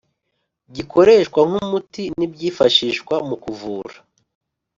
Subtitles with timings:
[0.75, 3.97] Gikoreshwa nk’umuti n’ibyifashishwa mu kuvura